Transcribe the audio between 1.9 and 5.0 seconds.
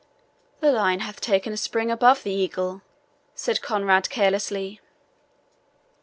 above the eagle," said Conrade carelessly.